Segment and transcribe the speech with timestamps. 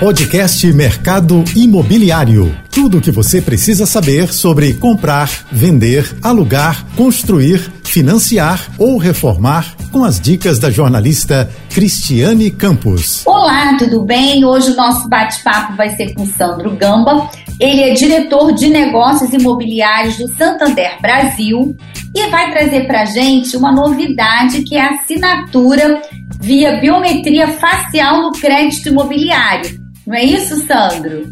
[0.00, 2.54] Podcast Mercado Imobiliário.
[2.70, 10.04] Tudo o que você precisa saber sobre comprar, vender, alugar, construir, financiar ou reformar com
[10.04, 13.26] as dicas da jornalista Cristiane Campos.
[13.26, 14.44] Olá, tudo bem?
[14.44, 17.30] Hoje o nosso bate-papo vai ser com Sandro Gamba.
[17.58, 21.74] Ele é diretor de negócios imobiliários do Santander Brasil
[22.14, 26.02] e vai trazer para gente uma novidade que é a assinatura
[26.40, 29.80] via biometria facial no crédito imobiliário.
[30.06, 31.26] Não é isso, Sandro?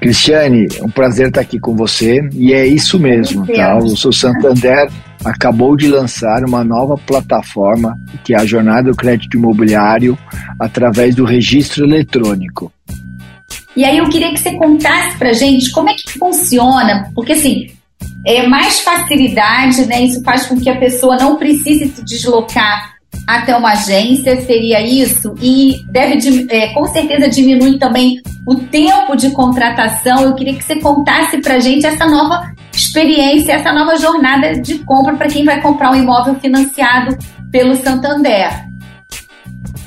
[0.00, 3.76] Cristiane, um prazer estar aqui com você e é isso mesmo, tá?
[3.76, 4.88] O seu Santander
[5.22, 10.16] acabou de lançar uma nova plataforma que é a Jornada do Crédito Imobiliário
[10.58, 12.72] através do registro eletrônico.
[13.76, 17.68] E aí eu queria que você contasse pra gente como é que funciona, porque assim,
[18.26, 20.02] é mais facilidade, né?
[20.02, 22.94] Isso faz com que a pessoa não precise se deslocar
[23.26, 25.34] até uma agência, seria isso?
[25.40, 30.22] E deve, é, com certeza, diminuir também o tempo de contratação.
[30.22, 35.14] Eu queria que você contasse para gente essa nova experiência, essa nova jornada de compra
[35.14, 37.16] para quem vai comprar um imóvel financiado
[37.50, 38.69] pelo Santander.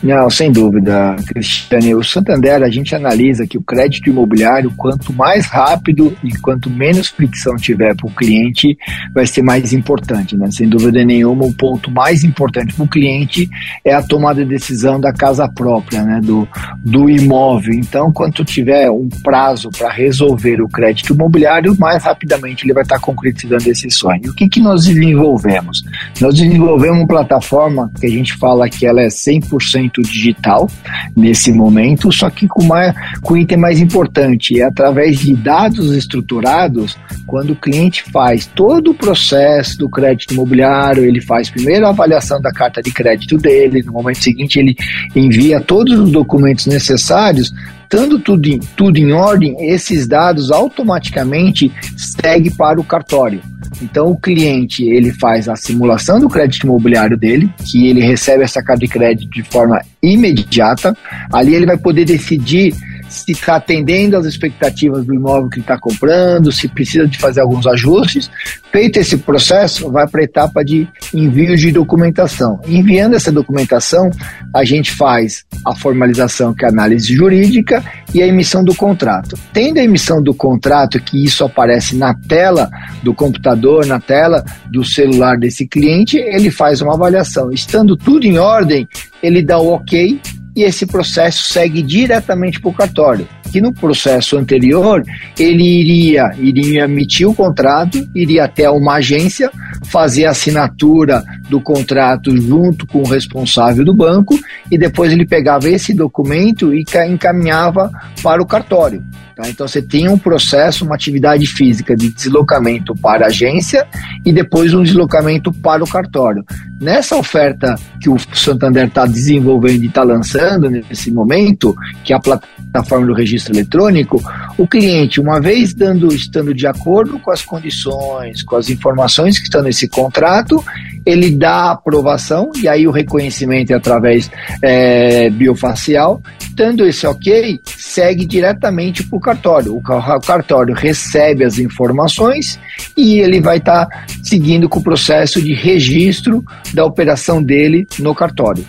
[0.03, 1.95] Não, sem dúvida, Cristiane.
[1.95, 7.07] O Santander, a gente analisa que o crédito imobiliário, quanto mais rápido e quanto menos
[7.07, 8.77] fricção tiver para o cliente,
[9.13, 10.35] vai ser mais importante.
[10.35, 10.51] Né?
[10.51, 13.49] Sem dúvida nenhuma, o ponto mais importante para o cliente
[13.85, 16.19] é a tomada de decisão da casa própria, né?
[16.21, 16.45] do,
[16.83, 17.73] do imóvel.
[17.73, 22.99] Então, quanto tiver um prazo para resolver o crédito imobiliário, mais rapidamente ele vai estar
[22.99, 24.31] concretizando esse sonho.
[24.31, 25.81] O que, que nós desenvolvemos?
[26.19, 30.69] Nós desenvolvemos uma plataforma que a gente fala que ela é 100% digital
[31.15, 35.93] nesse momento, só que com, uma, com um item mais importante, é através de dados
[35.95, 41.89] estruturados, quando o cliente faz todo o processo do crédito imobiliário, ele faz primeiro a
[41.89, 44.75] avaliação da carta de crédito dele, no momento seguinte ele
[45.15, 52.51] envia todos os documentos necessários, estando tudo em, tudo em ordem, esses dados automaticamente seguem
[52.51, 53.41] para o cartório.
[53.81, 58.61] Então o cliente ele faz a simulação do crédito imobiliário dele, que ele recebe essa
[58.61, 60.95] carta de crédito de forma imediata.
[61.31, 62.73] Ali ele vai poder decidir
[63.13, 67.67] se está atendendo às expectativas do imóvel que está comprando, se precisa de fazer alguns
[67.67, 68.29] ajustes.
[68.71, 72.59] Feito esse processo, vai para a etapa de envio de documentação.
[72.67, 74.09] Enviando essa documentação,
[74.51, 79.37] a gente faz a formalização, que é a análise jurídica, e a emissão do contrato.
[79.53, 82.69] Tendo a emissão do contrato, que isso aparece na tela
[83.03, 87.51] do computador, na tela do celular desse cliente, ele faz uma avaliação.
[87.51, 88.87] Estando tudo em ordem,
[89.21, 90.19] ele dá o ok
[90.55, 93.27] e esse processo segue diretamente para o cartório.
[93.53, 95.03] Que no processo anterior
[95.37, 99.51] ele iria, iria emitir o contrato, iria até uma agência,
[99.83, 104.39] fazer a assinatura do contrato junto com o responsável do banco
[104.71, 107.91] e depois ele pegava esse documento e encaminhava
[108.23, 109.03] para o cartório.
[109.35, 109.49] Tá?
[109.49, 113.85] Então você tem um processo, uma atividade física de deslocamento para a agência
[114.23, 116.43] e depois um deslocamento para o cartório.
[116.79, 122.19] Nessa oferta que o Santander está desenvolvendo e está lançando nesse momento, que é a
[122.19, 124.21] plataforma do registro eletrônico,
[124.57, 129.45] o cliente, uma vez dando, estando de acordo com as condições, com as informações que
[129.45, 130.63] estão nesse contrato,
[131.05, 136.21] ele dá aprovação e aí o reconhecimento é através é, biofacial.
[136.51, 139.75] Dando esse ok, segue diretamente para o cartório.
[139.75, 139.81] O
[140.21, 142.59] cartório recebe as informações
[142.95, 146.43] e ele vai estar tá seguindo com o processo de registro
[146.73, 148.65] da operação dele no cartório.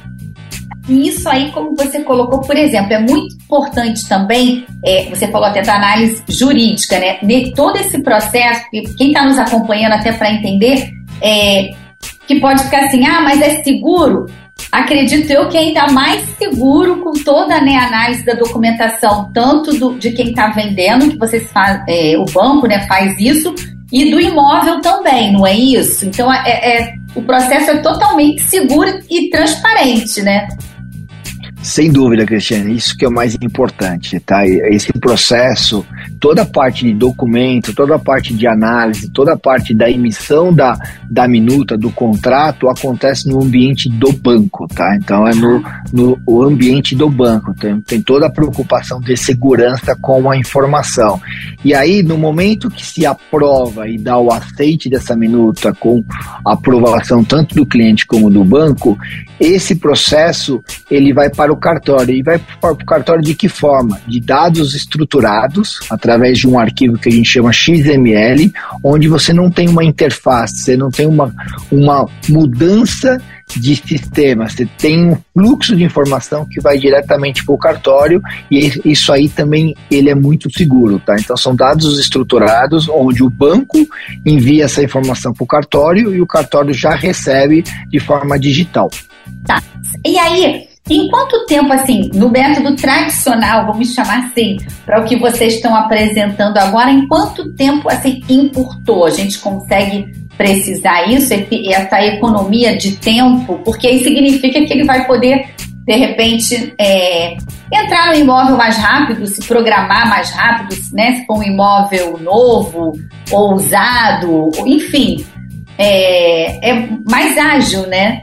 [0.88, 5.48] E isso aí, como você colocou, por exemplo, é muito importante também, é, você falou
[5.48, 7.18] até da análise jurídica, né?
[7.22, 8.62] De todo esse processo,
[8.96, 10.90] quem está nos acompanhando até para entender,
[11.22, 11.70] é,
[12.26, 14.26] que pode ficar assim, ah, mas é seguro?
[14.70, 19.72] Acredito eu que é ainda mais seguro com toda né, a análise da documentação, tanto
[19.78, 23.54] do, de quem está vendendo, que vocês faz, é, o banco né, faz isso,
[23.92, 26.04] e do imóvel também, não é isso?
[26.06, 30.48] Então é, é, o processo é totalmente seguro e transparente, né?
[31.64, 34.46] Sem dúvida, Cristiane, isso que é o mais importante, tá?
[34.46, 35.82] Esse processo,
[36.20, 40.52] toda a parte de documento, toda a parte de análise, toda a parte da emissão
[40.52, 40.76] da,
[41.10, 44.94] da minuta, do contrato, acontece no ambiente do banco, tá?
[44.94, 49.96] Então é no, no o ambiente do banco, tem, tem toda a preocupação de segurança
[49.98, 51.18] com a informação.
[51.64, 56.04] E aí, no momento que se aprova e dá o aceite dessa minuta com
[56.44, 58.98] aprovação tanto do cliente como do banco,
[59.40, 62.14] esse processo ele vai para o cartório.
[62.14, 64.00] E vai para o cartório de que forma?
[64.06, 68.52] De dados estruturados, através de um arquivo que a gente chama XML,
[68.82, 71.34] onde você não tem uma interface, você não tem uma,
[71.70, 73.20] uma mudança
[73.56, 78.20] de sistema, você tem um fluxo de informação que vai diretamente para o cartório
[78.50, 81.16] e isso aí também ele é muito seguro, tá?
[81.18, 83.86] Então são dados estruturados onde o banco
[84.24, 88.90] envia essa informação para o cartório e o cartório já recebe de forma digital.
[89.46, 89.62] Tá.
[90.04, 95.16] E aí, em quanto tempo, assim, no método tradicional, vamos chamar assim, para o que
[95.16, 99.06] vocês estão apresentando agora, em quanto tempo, assim, importou?
[99.06, 101.32] A gente consegue precisar isso,
[101.70, 103.58] essa economia de tempo?
[103.64, 105.54] Porque aí significa que ele vai poder,
[105.86, 107.34] de repente, é,
[107.72, 111.14] entrar no imóvel mais rápido, se programar mais rápido, né?
[111.14, 112.92] Se for um imóvel novo
[113.30, 114.64] ou usado, ó,
[115.78, 118.20] é, é mais ágil, né?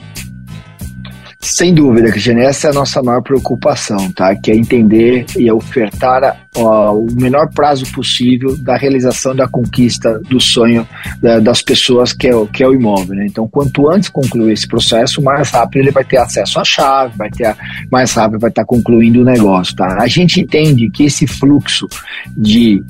[1.43, 4.35] Sem dúvida, Cristiane, essa é a nossa maior preocupação, tá?
[4.35, 10.39] Que é entender e ofertar ó, o menor prazo possível da realização da conquista do
[10.39, 10.87] sonho
[11.19, 13.15] da, das pessoas que é, que é o imóvel.
[13.15, 13.25] Né?
[13.25, 17.31] Então, quanto antes concluir esse processo, mais rápido ele vai ter acesso à chave, vai
[17.31, 17.55] ter
[17.91, 19.97] mais rápido vai estar concluindo o negócio, tá?
[19.99, 21.87] A gente entende que esse fluxo
[22.37, 22.83] de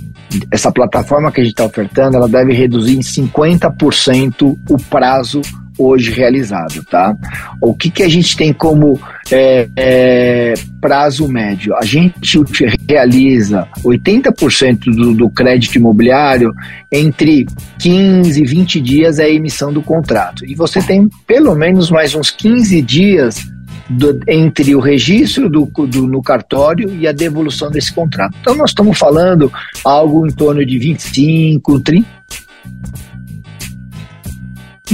[0.49, 5.41] essa plataforma que a gente está ofertando, ela deve reduzir em 50% o prazo
[5.83, 7.15] hoje realizado, tá?
[7.59, 8.99] O que, que a gente tem como
[9.31, 11.75] é, é, prazo médio?
[11.75, 12.43] A gente
[12.89, 16.53] realiza 80% do, do crédito imobiliário
[16.91, 17.45] entre
[17.79, 20.45] 15 e 20 dias é a emissão do contrato.
[20.45, 23.51] E você tem pelo menos mais uns 15 dias
[23.89, 28.35] do, entre o registro do, do, no cartório e a devolução desse contrato.
[28.39, 29.51] Então, nós estamos falando
[29.83, 32.21] algo em torno de 25, 30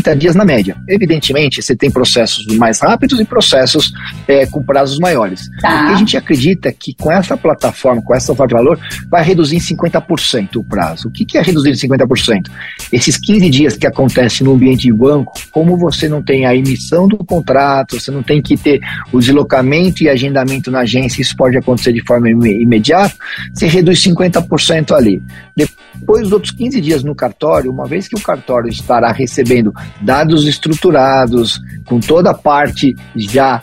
[0.07, 0.77] 30 dias na média.
[0.87, 3.91] Evidentemente, você tem processos mais rápidos e processos
[4.27, 5.49] é, com prazos maiores.
[5.61, 5.91] Tá.
[5.91, 9.59] A gente acredita que com essa plataforma, com essa oferta de valor, vai reduzir em
[9.59, 11.09] 50% o prazo.
[11.09, 12.49] O que, que é reduzir em 50%?
[12.91, 17.07] Esses 15 dias que acontece no ambiente de banco, como você não tem a emissão
[17.07, 18.79] do contrato, você não tem que ter
[19.11, 23.15] o deslocamento e agendamento na agência, isso pode acontecer de forma imediata,
[23.53, 25.21] você reduz 50% ali.
[25.55, 30.47] Depois dos outros 15 dias no cartório, uma vez que o cartório estará recebendo dados
[30.47, 33.61] estruturados, com toda a parte já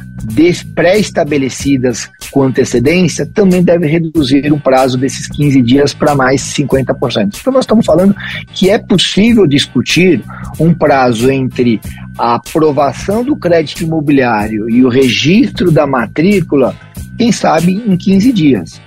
[0.74, 7.36] pré-estabelecidas com antecedência, também deve reduzir o prazo desses 15 dias para mais 50%.
[7.40, 8.14] Então, nós estamos falando
[8.52, 10.22] que é possível discutir
[10.58, 11.80] um prazo entre
[12.18, 16.74] a aprovação do crédito imobiliário e o registro da matrícula,
[17.18, 18.80] quem sabe em 15 dias.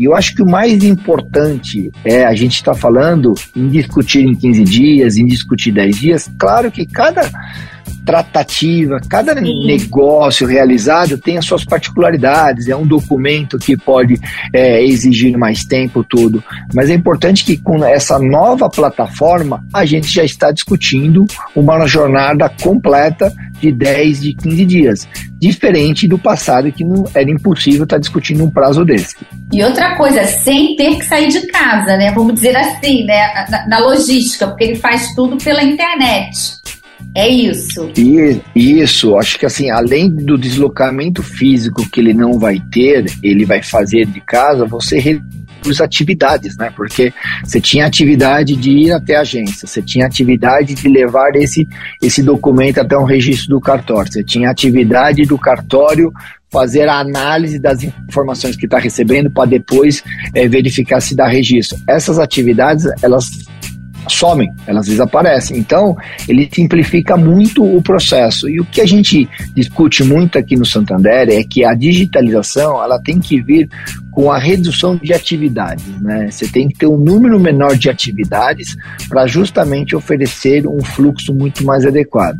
[0.00, 4.24] E eu acho que o mais importante é a gente estar tá falando em discutir
[4.24, 6.30] em 15 dias, em discutir 10 dias.
[6.38, 7.30] Claro que cada
[8.04, 9.66] tratativa, cada Sim.
[9.66, 14.18] negócio realizado tem as suas particularidades, é um documento que pode
[14.54, 16.42] é, exigir mais tempo, tudo.
[16.72, 22.48] Mas é importante que com essa nova plataforma a gente já está discutindo uma jornada
[22.48, 25.08] completa de 10, de 15 dias.
[25.40, 29.16] Diferente do passado, que não era impossível estar discutindo um prazo desse.
[29.52, 32.12] E outra coisa, sem ter que sair de casa, né?
[32.12, 33.46] Vamos dizer assim, né?
[33.48, 36.60] Na, na logística, porque ele faz tudo pela internet.
[37.14, 37.90] É isso.
[37.96, 43.44] E, isso, acho que assim, além do deslocamento físico que ele não vai ter, ele
[43.44, 45.20] vai fazer de casa, você
[45.60, 46.72] reduz atividades, né?
[46.74, 47.12] Porque
[47.44, 51.68] você tinha atividade de ir até a agência, você tinha atividade de levar esse,
[52.02, 56.12] esse documento até um registro do cartório, você tinha atividade do cartório
[56.50, 60.02] fazer a análise das informações que está recebendo para depois
[60.34, 61.78] é, verificar se dá registro.
[61.86, 63.28] Essas atividades, elas
[64.08, 65.58] somem, elas desaparecem.
[65.58, 65.96] Então,
[66.28, 68.48] ele simplifica muito o processo.
[68.48, 73.00] E o que a gente discute muito aqui no Santander é que a digitalização ela
[73.00, 73.68] tem que vir
[74.10, 75.86] com a redução de atividades.
[76.00, 76.30] Né?
[76.30, 78.76] Você tem que ter um número menor de atividades
[79.08, 82.38] para justamente oferecer um fluxo muito mais adequado.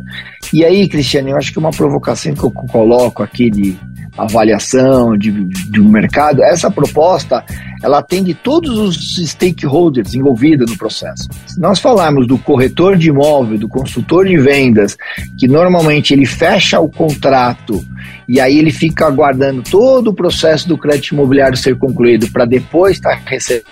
[0.53, 3.77] E aí, Cristiane, eu acho que uma provocação que eu coloco aqui de
[4.17, 7.43] avaliação de, de um mercado, essa proposta
[7.83, 11.27] ela atende todos os stakeholders envolvidos no processo.
[11.47, 14.95] Se nós falarmos do corretor de imóvel, do consultor de vendas,
[15.37, 17.83] que normalmente ele fecha o contrato
[18.27, 22.97] e aí ele fica aguardando todo o processo do crédito imobiliário ser concluído para depois
[22.97, 23.65] estar tá recebendo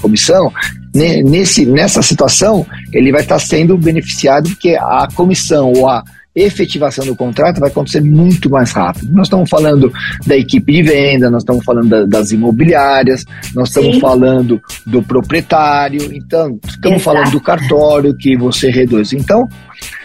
[0.00, 0.52] comissão,
[0.94, 6.02] nesse, nessa situação ele vai estar tá sendo beneficiado porque a comissão ou a
[6.36, 9.10] efetivação do contrato vai acontecer muito mais rápido.
[9.10, 9.90] Nós estamos falando
[10.26, 13.24] da equipe de venda, nós estamos falando da, das imobiliárias,
[13.54, 14.00] nós estamos Sim.
[14.00, 17.16] falando do proprietário, então estamos Exato.
[17.16, 19.14] falando do cartório que você reduz.
[19.14, 19.48] Então,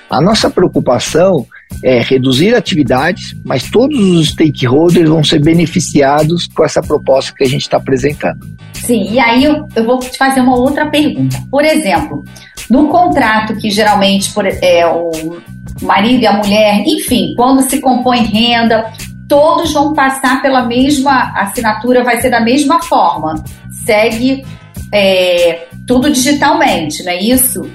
[0.09, 1.45] a nossa preocupação
[1.83, 7.47] é reduzir atividades, mas todos os stakeholders vão ser beneficiados com essa proposta que a
[7.47, 8.39] gente está apresentando.
[8.73, 11.37] Sim, e aí eu, eu vou te fazer uma outra pergunta.
[11.49, 12.25] Por exemplo,
[12.69, 15.41] no contrato que geralmente por, é, o,
[15.81, 18.91] marido e a mulher, enfim, quando se compõe renda,
[19.27, 23.43] todos vão passar pela mesma assinatura, vai ser da mesma forma.
[23.85, 24.45] Segue
[24.91, 27.69] é, tudo digitalmente, não é isso?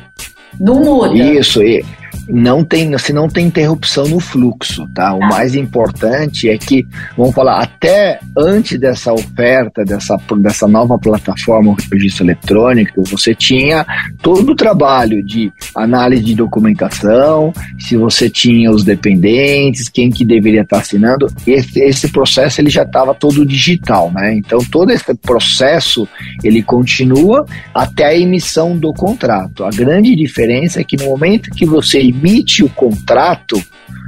[0.59, 1.15] Não muda.
[1.15, 1.85] Isso, e
[2.29, 5.15] não tem, se não tem interrupção no fluxo, tá?
[5.15, 11.75] O mais importante é que, vamos falar, até antes dessa oferta, dessa, dessa nova plataforma
[11.77, 13.87] de registro eletrônico, você tinha
[14.21, 20.63] todo o trabalho de análise de documentação, se você tinha os dependentes, quem que deveria
[20.63, 24.35] estar assinando, esse, esse processo ele já estava todo digital, né?
[24.35, 26.09] Então todo esse processo
[26.43, 29.65] ele continua até a emissão do contrato.
[29.65, 33.63] A grande diferença é que no momento que você emite o contrato,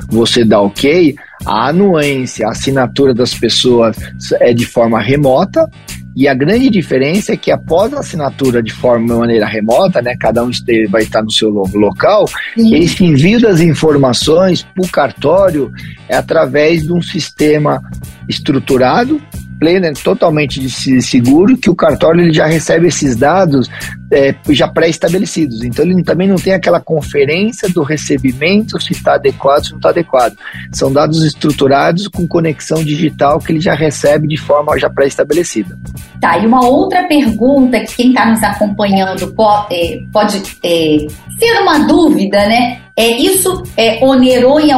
[0.08, 3.96] você dá ok, a anuência, a assinatura das pessoas
[4.40, 5.68] é de forma remota,
[6.16, 10.16] e a grande diferença é que após a assinatura de forma de maneira remota, né,
[10.18, 10.50] cada um
[10.90, 12.74] vai estar no seu local, Sim.
[12.74, 15.70] esse envio das informações para o cartório
[16.08, 17.80] é através de um sistema
[18.28, 19.20] estruturado
[19.58, 20.68] plena, totalmente
[21.00, 23.68] seguro, que o cartório ele já recebe esses dados
[24.10, 25.62] é, já pré-estabelecidos.
[25.62, 29.90] Então ele também não tem aquela conferência do recebimento se está adequado, se não está
[29.90, 30.36] adequado.
[30.72, 35.78] São dados estruturados com conexão digital que ele já recebe de forma já pré-estabelecida.
[36.20, 41.06] Tá, e uma outra pergunta que quem está nos acompanhando pode, é, pode é,
[41.38, 42.80] ser uma dúvida, né?
[42.98, 44.72] É, isso é, onerou em,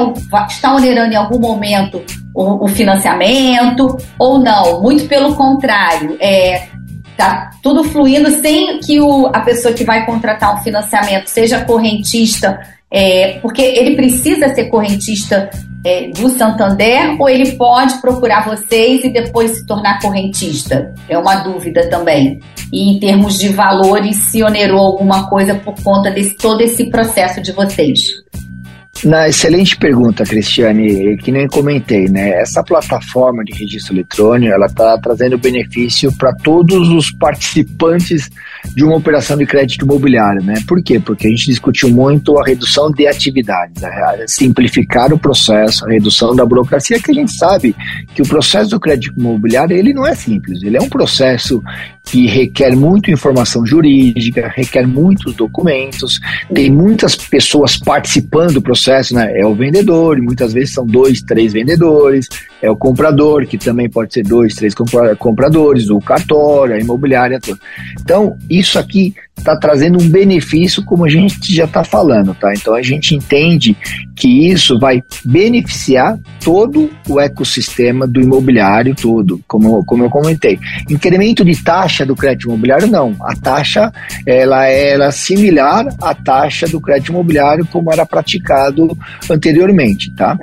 [0.46, 2.02] está onerando em algum momento
[2.34, 4.82] o, o financiamento ou não?
[4.82, 6.66] Muito pelo contrário, é,
[7.16, 12.60] tá tudo fluindo sem que o, a pessoa que vai contratar um financiamento seja correntista,
[12.90, 15.48] é, porque ele precisa ser correntista
[15.84, 20.92] é, do Santander ou ele pode procurar vocês e depois se tornar correntista?
[21.08, 22.40] É uma dúvida também.
[22.72, 27.40] E em termos de valores, se onerou alguma coisa por conta de todo esse processo
[27.40, 28.00] de vocês?
[29.04, 32.40] Na excelente pergunta, Cristiane, que nem comentei, né?
[32.40, 38.28] Essa plataforma de registro eletrônico, ela está trazendo benefício para todos os participantes
[38.74, 40.54] de uma operação de crédito imobiliário, né?
[40.68, 41.00] Por quê?
[41.00, 46.36] Porque a gente discutiu muito a redução de atividades, a simplificar o processo, a redução
[46.36, 47.74] da burocracia, que a gente sabe
[48.14, 51.62] que o processo do crédito imobiliário, ele não é simples, ele é um processo
[52.10, 56.18] que requer muita informação jurídica, requer muitos documentos,
[56.52, 59.38] tem muitas pessoas participando do processo, né?
[59.38, 62.28] É o vendedor, e muitas vezes são dois, três vendedores,
[62.60, 64.74] é o comprador, que também pode ser dois, três
[65.18, 67.60] compradores, o cartório, a imobiliária toda.
[68.00, 72.52] Então, isso aqui está trazendo um benefício, como a gente já está falando, tá?
[72.54, 73.76] Então a gente entende
[74.14, 80.58] que isso vai beneficiar todo o ecossistema do imobiliário todo, como, como eu comentei.
[80.88, 83.16] Incremento de taxa do crédito imobiliário, não.
[83.22, 83.92] A taxa
[84.26, 88.96] ela era similar à taxa do crédito imobiliário como era praticado
[89.30, 90.36] anteriormente, tá?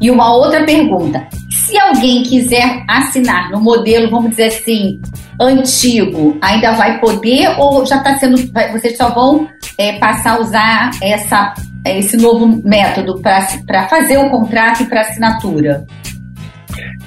[0.00, 5.00] E uma outra pergunta: se alguém quiser assinar no modelo, vamos dizer assim,
[5.40, 8.36] antigo, ainda vai poder ou já está sendo.
[8.72, 11.54] Vocês só vão é, passar a usar essa,
[11.86, 15.86] esse novo método para fazer o contrato e para assinatura?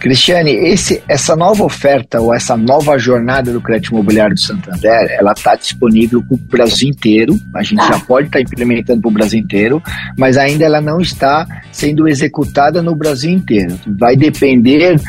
[0.04, 5.32] Cristiane, esse, essa nova oferta ou essa nova jornada do crédito imobiliário do Santander, ela
[5.32, 7.40] está disponível para o Brasil inteiro.
[7.56, 7.94] A gente ah.
[7.94, 9.82] já pode estar tá implementando para o Brasil inteiro,
[10.18, 13.80] mas ainda ela não está sendo executada no Brasil inteiro.
[13.98, 15.00] Vai depender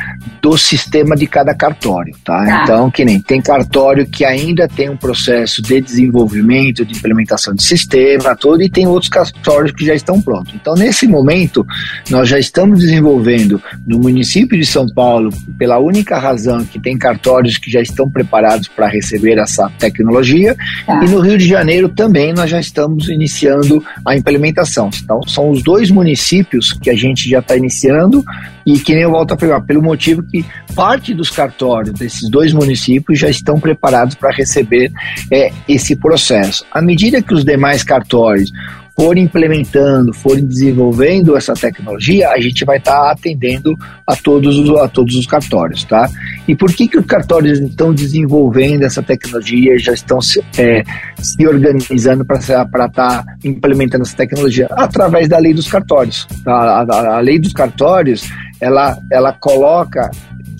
[0.40, 2.44] do sistema de cada cartório, tá?
[2.44, 2.62] Ah.
[2.62, 7.64] Então, que nem tem cartório que ainda tem um processo de desenvolvimento, de implementação de
[7.64, 10.54] sistema, todo, e tem outros cartórios que já estão prontos.
[10.54, 11.66] Então, nesse momento,
[12.08, 16.96] nós já estamos desenvolvendo no município de São são Paulo, pela única razão que tem
[16.96, 21.02] cartórios que já estão preparados para receber essa tecnologia, tá.
[21.04, 24.90] e no Rio de Janeiro também nós já estamos iniciando a implementação.
[25.02, 28.24] Então, são os dois municípios que a gente já está iniciando,
[28.66, 32.52] e que nem eu volto a pegar, pelo motivo que parte dos cartórios desses dois
[32.52, 34.90] municípios já estão preparados para receber
[35.30, 36.64] é, esse processo.
[36.72, 38.50] À medida que os demais cartórios
[38.96, 44.70] forem implementando, forem desenvolvendo essa tecnologia, a gente vai estar tá atendendo a todos, os,
[44.78, 46.08] a todos os cartórios, tá?
[46.46, 50.84] E por que, que os cartórios estão desenvolvendo essa tecnologia, já estão se, é,
[51.18, 54.68] se organizando para estar tá implementando essa tecnologia?
[54.70, 56.26] Através da lei dos cartórios.
[56.44, 56.52] Tá?
[56.52, 58.28] A, a, a lei dos cartórios,
[58.60, 60.08] ela, ela coloca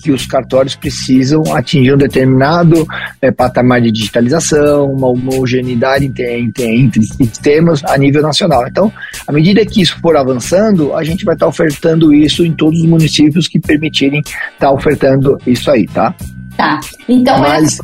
[0.05, 2.87] que os cartórios precisam atingir um determinado
[3.19, 8.67] é, patamar de digitalização, uma homogeneidade entre, entre, entre, sistemas a nível nacional.
[8.67, 8.93] Então,
[9.27, 12.79] à medida que isso for avançando, a gente vai estar tá ofertando isso em todos
[12.79, 16.13] os municípios que permitirem estar tá ofertando isso aí, tá?
[16.55, 16.79] Tá.
[17.09, 17.79] Então, Mas,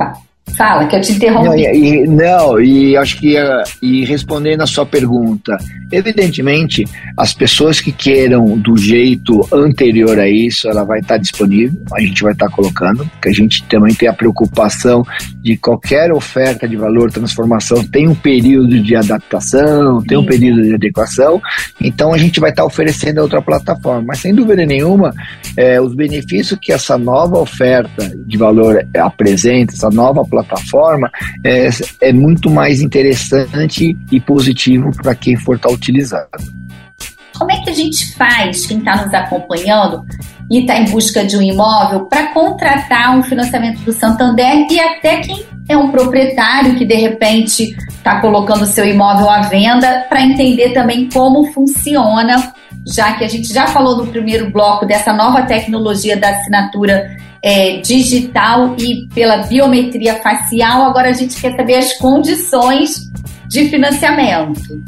[0.00, 0.25] é...
[0.56, 1.48] Fala, que eu te interrompi.
[1.48, 3.36] Não, e, não, e acho que
[3.82, 5.56] e respondendo a sua pergunta,
[5.92, 6.84] evidentemente,
[7.16, 12.22] as pessoas que queiram do jeito anterior a isso, ela vai estar disponível, a gente
[12.22, 15.04] vai estar colocando, que a gente também tem a preocupação
[15.42, 20.74] de qualquer oferta de valor, transformação, tem um período de adaptação, tem um período de
[20.74, 21.40] adequação,
[21.80, 24.04] então a gente vai estar oferecendo a outra plataforma.
[24.06, 25.12] Mas sem dúvida nenhuma,
[25.56, 30.45] é, os benefícios que essa nova oferta de valor apresenta, essa nova plataforma,
[31.44, 31.68] é,
[32.00, 36.28] é muito mais interessante e positivo para quem for estar utilizando.
[37.38, 40.02] Como é que a gente faz, quem está nos acompanhando
[40.50, 45.18] e está em busca de um imóvel, para contratar um financiamento do Santander e até
[45.18, 50.72] quem é um proprietário que de repente está colocando seu imóvel à venda, para entender
[50.72, 52.54] também como funciona,
[52.86, 57.78] já que a gente já falou no primeiro bloco dessa nova tecnologia da assinatura é,
[57.78, 63.10] digital e pela biometria facial, agora a gente quer saber as condições
[63.48, 64.82] de financiamento.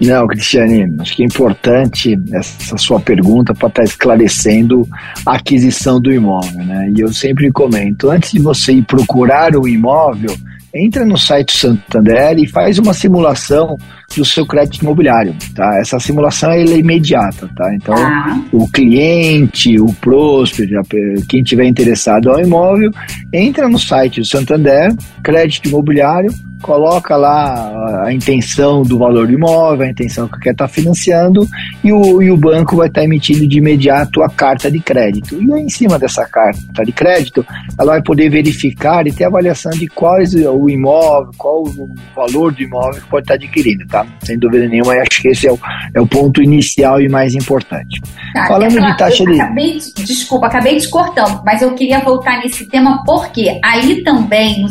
[0.00, 4.88] Não, Cristiane, acho que é importante essa sua pergunta para estar esclarecendo
[5.24, 6.92] a aquisição do imóvel, né?
[6.96, 10.34] E eu sempre comento, antes de você ir procurar o imóvel,
[10.74, 13.76] entra no site Santander e faz uma simulação
[14.16, 15.78] do seu crédito imobiliário, tá?
[15.80, 17.74] Essa simulação é imediata, tá?
[17.74, 18.40] Então, ah.
[18.52, 20.80] o cliente, o próspero,
[21.28, 22.90] quem tiver interessado ao imóvel,
[23.32, 29.86] entra no site do Santander, crédito imobiliário, coloca lá a intenção do valor do imóvel,
[29.86, 31.46] a intenção que quer estar tá financiando
[31.82, 35.42] e o, e o banco vai estar tá emitindo de imediato a carta de crédito.
[35.42, 37.44] E aí, em cima dessa carta de crédito,
[37.78, 42.62] ela vai poder verificar e ter avaliação de quais o imóvel, qual o valor do
[42.62, 44.06] imóvel que pode estar tá adquirindo, tá?
[44.22, 45.58] Sem dúvida nenhuma, acho que esse é o,
[45.94, 48.00] é o ponto inicial e mais importante.
[48.32, 49.40] Tá, Falando de taxa de...
[49.40, 50.04] Acabei de...
[50.04, 54.68] Desculpa, acabei te cortando, mas eu queria voltar nesse tema porque aí também no,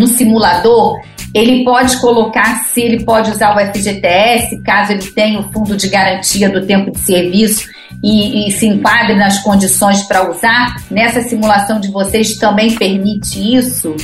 [0.00, 1.00] no simulador
[1.34, 5.88] ele pode colocar se ele pode usar o FGTS, caso ele tenha o fundo de
[5.88, 7.68] garantia do tempo de serviço
[8.02, 10.76] e, e se enquadre nas condições para usar.
[10.90, 13.96] Nessa simulação de vocês também permite isso?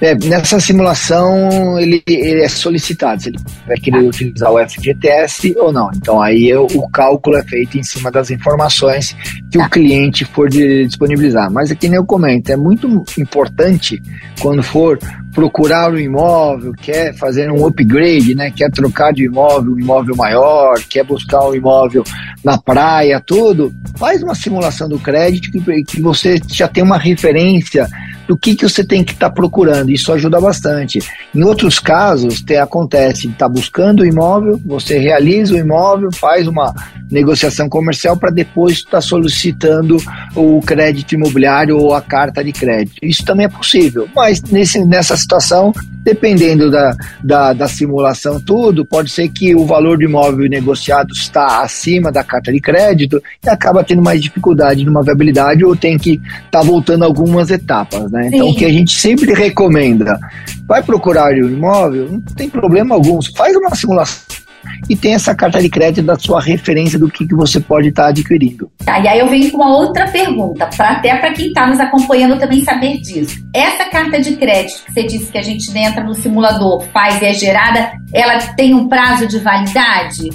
[0.00, 5.72] É, nessa simulação ele, ele, é solicitado se ele vai querer utilizar o FGTS ou
[5.72, 5.90] não.
[5.96, 9.16] Então aí eu, o cálculo é feito em cima das informações
[9.50, 9.66] que tá.
[9.66, 11.50] o cliente for de, disponibilizar.
[11.50, 14.00] Mas aqui nem eu comento, é muito importante
[14.40, 14.98] quando for
[15.32, 18.50] procurar um imóvel, quer fazer um upgrade, né?
[18.50, 22.04] Quer trocar de imóvel, um imóvel maior, quer buscar um imóvel
[22.44, 27.86] na praia, tudo, faz uma simulação do crédito que, que você já tem uma referência
[28.28, 29.90] do que, que você tem que estar tá procurando.
[29.90, 30.98] Isso ajuda bastante.
[31.34, 36.74] Em outros casos, te, acontece, está buscando o imóvel, você realiza o imóvel, faz uma
[37.10, 39.96] negociação comercial para depois estar tá solicitando
[40.36, 42.98] o crédito imobiliário ou a carta de crédito.
[43.02, 49.10] Isso também é possível, mas nesse, nessa situação dependendo da, da, da, simulação tudo, pode
[49.10, 53.84] ser que o valor do imóvel negociado está acima da carta de crédito e acaba
[53.84, 58.30] tendo mais dificuldade numa viabilidade ou tem que estar tá voltando algumas etapas, né?
[58.32, 60.18] Então, o que a gente sempre recomenda,
[60.66, 64.47] vai procurar o imóvel, não tem problema algum, faz uma simulação
[64.88, 68.04] e tem essa carta de crédito da sua referência do que, que você pode estar
[68.04, 68.70] tá adquirindo.
[68.84, 71.80] Tá, e aí eu venho com uma outra pergunta, pra, até para quem está nos
[71.80, 73.36] acompanhando também saber disso.
[73.54, 77.26] Essa carta de crédito que você disse que a gente entra no simulador, faz e
[77.26, 80.30] é gerada, ela tem um prazo de validade?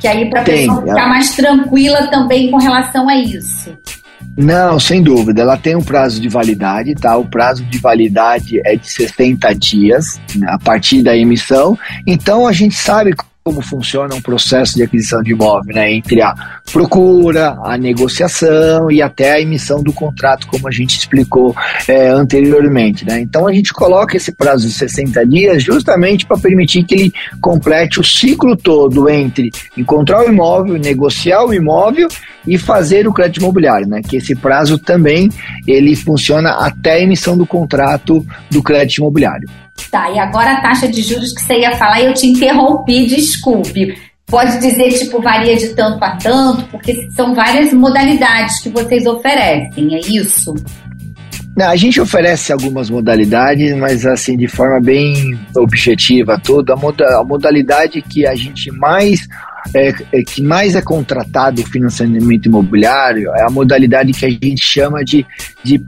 [0.00, 1.08] Que aí para a pessoa ficar ela...
[1.08, 3.76] mais tranquila também com relação a isso.
[4.36, 5.40] Não, sem dúvida.
[5.40, 7.16] Ela tem um prazo de validade, tá?
[7.16, 11.78] O prazo de validade é de 60 dias né, a partir da emissão.
[12.06, 13.14] Então a gente sabe
[13.46, 15.92] como funciona um processo de aquisição de imóvel, né?
[15.92, 16.34] Entre a
[16.72, 21.54] procura, a negociação e até a emissão do contrato, como a gente explicou
[21.86, 23.20] é, anteriormente, né?
[23.20, 28.00] Então a gente coloca esse prazo de 60 dias justamente para permitir que ele complete
[28.00, 32.08] o ciclo todo entre encontrar o imóvel, negociar o imóvel
[32.44, 34.00] e fazer o crédito imobiliário, né?
[34.02, 35.30] Que esse prazo também
[35.68, 39.48] ele funciona até a emissão do contrato do crédito imobiliário.
[39.90, 43.96] Tá, e agora a taxa de juros que você ia falar, eu te interrompi, desculpe.
[44.26, 49.94] Pode dizer, tipo, varia de tanto a tanto, porque são várias modalidades que vocês oferecem,
[49.94, 50.52] é isso?
[51.56, 56.74] Não, a gente oferece algumas modalidades, mas assim, de forma bem objetiva toda.
[56.74, 59.26] A, moda, a modalidade que a gente mais
[59.74, 65.02] é, é, que mais é contratado financiamento imobiliário é a modalidade que a gente chama
[65.02, 65.24] de,
[65.64, 65.82] de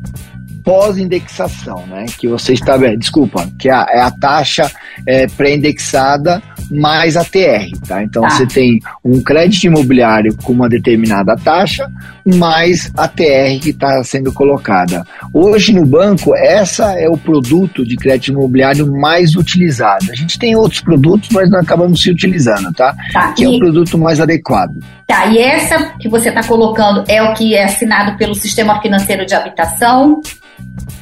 [0.68, 2.04] pós-indexação, né?
[2.18, 4.70] Que você está, desculpa, que é a, é a taxa
[5.06, 8.02] é, pré-indexada mais a TR, tá?
[8.02, 8.28] Então tá.
[8.28, 11.90] você tem um crédito imobiliário com uma determinada taxa
[12.26, 15.06] mais a TR que está sendo colocada.
[15.32, 20.12] Hoje no banco, essa é o produto de crédito imobiliário mais utilizado.
[20.12, 22.94] A gente tem outros produtos, mas não acabamos se utilizando, tá?
[23.10, 23.46] tá que e...
[23.46, 24.76] é o produto mais adequado.
[25.06, 29.24] Tá, e essa que você está colocando é o que é assinado pelo Sistema Financeiro
[29.24, 30.20] de Habitação?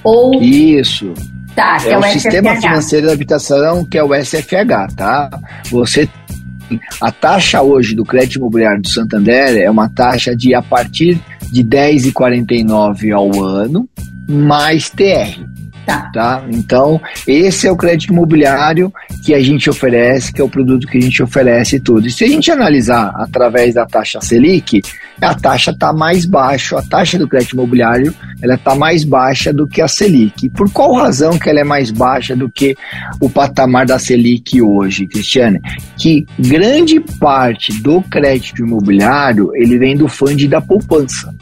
[0.05, 0.43] Ou...
[0.43, 1.13] Isso.
[1.55, 5.31] Tá, é, é o, o Sistema Financeiro de Habitação, que é o SFH, tá?
[5.71, 6.09] Você
[7.01, 11.21] a taxa hoje do crédito imobiliário do Santander é uma taxa de a partir
[11.53, 13.89] de 10,49 ao ano
[14.29, 15.47] mais TR.
[15.87, 16.11] Tá.
[16.13, 16.45] tá.
[16.51, 18.93] Então, esse é o crédito imobiliário
[19.25, 22.07] que a gente oferece, que é o produto que a gente oferece tudo.
[22.07, 24.83] E se a gente analisar através da taxa Selic,
[25.21, 29.67] a taxa está mais baixa, a taxa do crédito imobiliário ela está mais baixa do
[29.67, 30.51] que a Selic.
[30.51, 32.77] Por qual razão que ela é mais baixa do que
[33.21, 35.61] o patamar da Selic hoje, Cristiane?
[35.97, 41.33] Que grande parte do crédito imobiliário ele vem do fundo da poupança.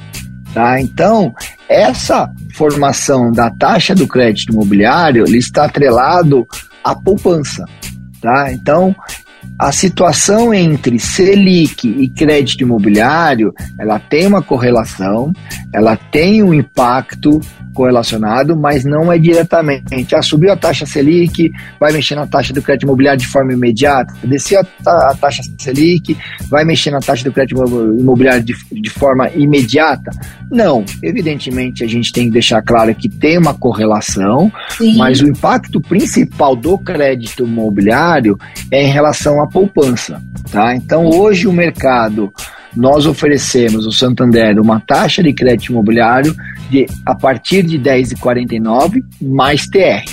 [0.55, 0.81] Tá?
[0.81, 1.35] Então,
[1.69, 6.47] essa formação da taxa do crédito imobiliário ele está atrelado
[6.85, 7.65] à poupança.
[8.23, 8.53] Tá?
[8.53, 8.95] Então,
[9.59, 15.33] a situação entre Selic e crédito imobiliário, ela tem uma correlação,
[15.73, 17.41] ela tem um impacto
[17.75, 20.15] correlacionado, mas não é diretamente.
[20.15, 24.15] Ah, subiu a taxa Selic, vai mexer na taxa do crédito imobiliário de forma imediata.
[24.25, 26.17] Desceu a, taxa Selic,
[26.49, 27.63] vai mexer na taxa do crédito
[27.99, 30.11] imobiliário de, de forma imediata?
[30.51, 30.85] Não.
[31.03, 34.97] Evidentemente, a gente tem que deixar claro que tem uma correlação, Sim.
[34.97, 38.39] mas o impacto principal do crédito imobiliário
[38.71, 40.23] é em relação à poupança.
[40.51, 40.75] Tá?
[40.75, 42.33] Então, hoje o mercado
[42.77, 46.35] nós oferecemos o Santander uma taxa de crédito imobiliário
[46.71, 50.05] de a partir de 10,49 mais TR.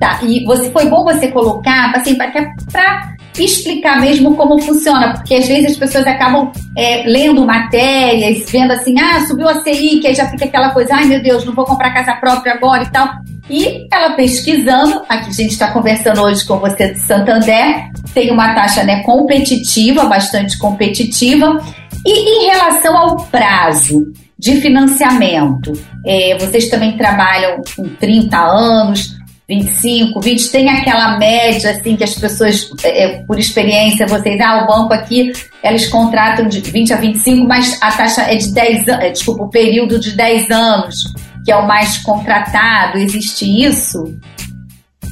[0.00, 5.46] Tá, e você foi bom você colocar, assim, para explicar mesmo como funciona, porque às
[5.46, 10.14] vezes as pessoas acabam é, lendo matérias, vendo assim, ah, subiu a CI, que aí
[10.14, 13.08] já fica aquela coisa, ai meu Deus, não vou comprar casa própria agora e tal.
[13.48, 18.54] E ela pesquisando, aqui a gente está conversando hoje com você de Santander, tem uma
[18.54, 21.62] taxa né, competitiva, bastante competitiva,
[22.12, 25.72] e em relação ao prazo de financiamento,
[26.04, 29.16] é, vocês também trabalham com 30 anos,
[29.48, 34.64] 25, 20, tem aquela média assim que as pessoas, é, é, por experiência, vocês, ah,
[34.64, 38.88] o banco aqui, eles contratam de 20 a 25, mas a taxa é de 10
[38.88, 40.96] anos, é, desculpa, o período de 10 anos,
[41.44, 44.16] que é o mais contratado, existe isso?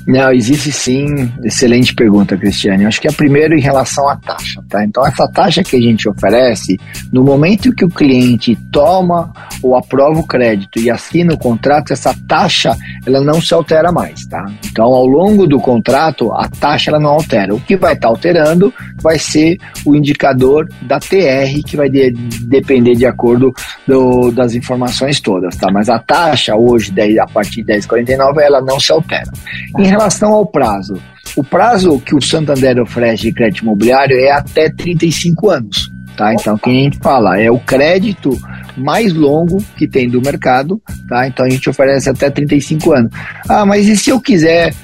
[0.07, 1.07] Não, existe sim.
[1.43, 2.83] Excelente pergunta, Cristiane.
[2.83, 4.85] Eu acho que é primeiro em relação à taxa, tá?
[4.85, 6.79] Então, essa taxa que a gente oferece,
[7.13, 12.15] no momento que o cliente toma ou aprova o crédito e assina o contrato, essa
[12.29, 14.45] taxa ela não se altera mais, tá?
[14.67, 17.55] Então, ao longo do contrato, a taxa ela não altera.
[17.55, 22.11] O que vai estar tá alterando vai ser o indicador da TR, que vai de,
[22.11, 23.55] depender de acordo
[23.87, 25.71] do, das informações todas, tá?
[25.73, 29.31] Mas a taxa hoje, a partir de 10,49, ela não se altera.
[29.79, 31.01] Em relação ao prazo,
[31.37, 35.91] o prazo que o Santander oferece de crédito imobiliário é até 35 anos.
[36.17, 36.33] Tá?
[36.33, 38.39] Então, quem a gente fala é o crédito
[38.77, 41.27] mais longo que tem do mercado, tá?
[41.27, 43.13] Então a gente oferece até 35 anos.
[43.49, 44.75] Ah, mas e se eu quiser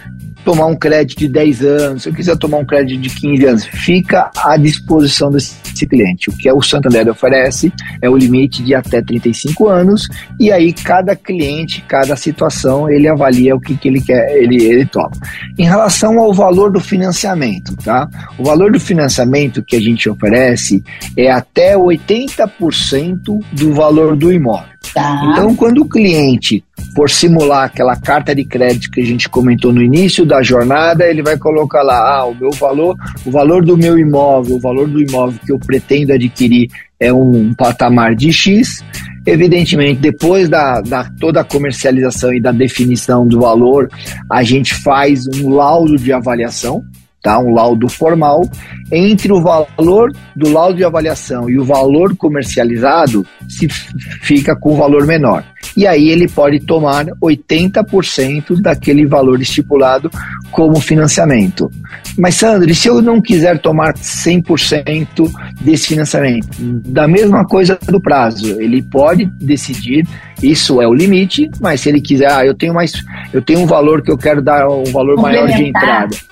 [0.44, 3.64] tomar um crédito de 10 anos, se eu quiser tomar um crédito de 15 anos,
[3.64, 6.30] fica à disposição desse cliente.
[6.30, 11.14] O que o Santander oferece é o limite de até 35 anos e aí cada
[11.14, 15.10] cliente, cada situação, ele avalia o que, que ele quer, ele, ele toma.
[15.58, 18.08] Em relação ao valor do financiamento, tá?
[18.38, 20.82] O valor do financiamento que a gente oferece
[21.16, 24.79] é até 80% do valor do imóvel.
[24.94, 25.20] Tá.
[25.30, 26.64] Então, quando o cliente
[26.96, 31.22] for simular aquela carta de crédito que a gente comentou no início da jornada, ele
[31.22, 35.00] vai colocar lá, ah, o meu valor, o valor do meu imóvel, o valor do
[35.00, 38.84] imóvel que eu pretendo adquirir é um patamar de X.
[39.26, 43.88] Evidentemente, depois da, da toda a comercialização e da definição do valor,
[44.30, 46.82] a gente faz um laudo de avaliação,
[47.22, 47.38] tá?
[47.38, 48.42] um laudo formal,
[48.90, 54.76] entre o valor do laudo de avaliação e o valor comercializado, se fica com o
[54.76, 55.44] valor menor.
[55.76, 60.10] E aí ele pode tomar 80% daquele valor estipulado
[60.50, 61.70] como financiamento.
[62.18, 65.30] Mas, Sandro, e se eu não quiser tomar 100%
[65.60, 66.48] desse financiamento?
[66.58, 70.06] Da mesma coisa do prazo, ele pode decidir,
[70.42, 72.92] isso é o limite, mas se ele quiser, ah, eu tenho mais,
[73.32, 76.29] eu tenho um valor que eu quero dar um valor maior de entrada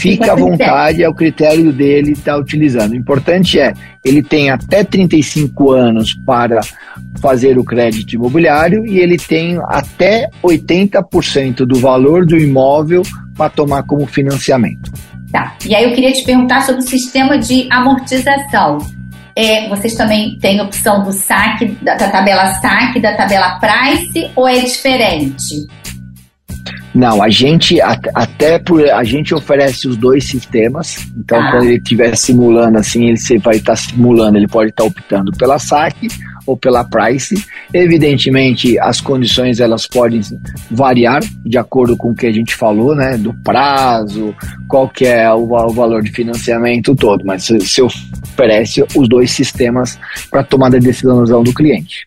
[0.00, 2.92] Fica à vontade, é o critério dele estar tá utilizando.
[2.92, 3.72] O importante é,
[4.04, 6.60] ele tem até 35 anos para
[7.20, 13.02] fazer o crédito imobiliário e ele tem até 80% do valor do imóvel
[13.36, 14.90] para tomar como financiamento.
[15.30, 15.54] Tá.
[15.66, 18.78] E aí eu queria te perguntar sobre o sistema de amortização.
[19.34, 24.46] É, vocês também têm opção do saque, da, da tabela saque, da tabela price, ou
[24.46, 25.66] é diferente?
[26.94, 30.96] Não, a gente até por a gente oferece os dois sistemas.
[31.16, 31.50] Então, ah.
[31.50, 35.32] quando ele estiver simulando assim, ele vai estar tá simulando, ele pode estar tá optando
[35.32, 36.08] pela saque
[36.46, 37.42] ou pela price.
[37.72, 40.20] Evidentemente, as condições elas podem
[40.70, 44.34] variar de acordo com o que a gente falou, né, do prazo,
[44.68, 49.98] qual que é o, o valor de financiamento todo, mas se oferece os dois sistemas
[50.30, 52.06] para tomada de decisão do cliente.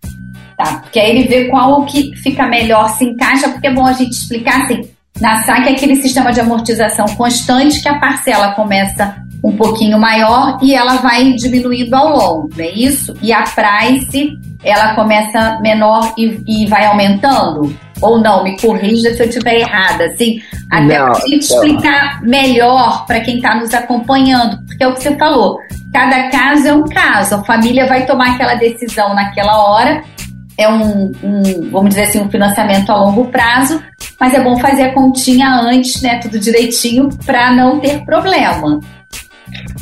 [0.58, 3.92] Tá, porque aí ele vê qual que fica melhor, se encaixa, porque é bom a
[3.92, 4.90] gente explicar assim,
[5.20, 10.58] na SAC é aquele sistema de amortização constante que a parcela começa um pouquinho maior
[10.62, 13.16] e ela vai diminuindo ao longo, não é isso?
[13.22, 17.74] E a price, ela começa menor e, e vai aumentando?
[18.02, 18.44] Ou não?
[18.44, 20.40] Me corrija se eu estiver errada, assim,
[20.70, 25.04] até para a gente explicar melhor para quem está nos acompanhando, porque é o que
[25.04, 25.60] você falou,
[25.94, 30.04] cada caso é um caso, a família vai tomar aquela decisão naquela hora
[30.58, 33.82] é um, um, vamos dizer assim, um financiamento a longo prazo,
[34.20, 38.80] mas é bom fazer a continha antes, né, tudo direitinho, para não ter problema.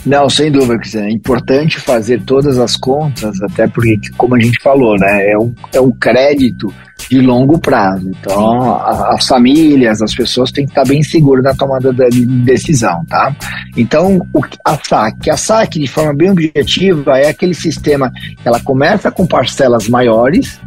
[0.06, 4.98] Não, sem dúvida, é importante fazer todas as contas, até porque, como a gente falou,
[4.98, 6.74] né, é um, é um crédito
[7.10, 8.10] de longo prazo.
[8.10, 13.04] Então, a, as famílias, as pessoas têm que estar bem seguras na tomada de decisão,
[13.06, 13.36] tá?
[13.78, 18.60] Então, o, a SAC, a SAC, de forma bem objetiva, é aquele sistema que ela
[18.60, 20.60] começa com parcelas maiores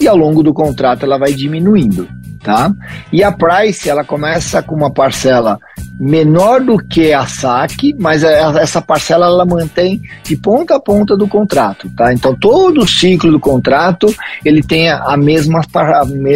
[0.00, 2.08] e ao longo do contrato ela vai diminuindo
[2.44, 2.70] tá?
[3.10, 5.58] E a price, ela começa com uma parcela
[5.98, 11.26] menor do que a saque, mas essa parcela ela mantém de ponta a ponta do
[11.26, 12.12] contrato, tá?
[12.12, 15.62] Então todo o ciclo do contrato ele tem a mesma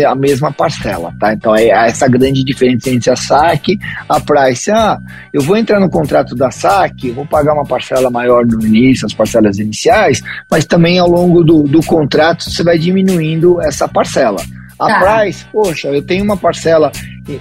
[0.06, 1.34] a mesma parcela, tá?
[1.34, 4.70] Então é essa grande diferença entre a saque, a price.
[4.70, 4.98] Ah,
[5.32, 9.12] eu vou entrar no contrato da saque, vou pagar uma parcela maior no início, as
[9.12, 14.40] parcelas iniciais, mas também ao longo do, do contrato você vai diminuindo essa parcela.
[14.78, 15.00] A tá.
[15.00, 16.92] Price, poxa, eu tenho uma parcela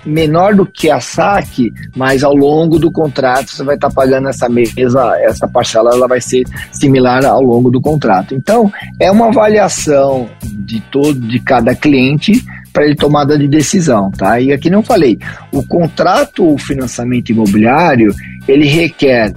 [0.06, 4.28] menor do que a saque, mas ao longo do contrato você vai estar tá pagando
[4.28, 8.36] essa mesma, essa parcela ela vai ser similar ao longo do contrato.
[8.36, 14.40] Então, é uma avaliação de todo de cada cliente para ele tomada de decisão, tá?
[14.40, 15.18] E aqui não falei,
[15.52, 18.14] o contrato o financiamento imobiliário,
[18.48, 19.34] ele requer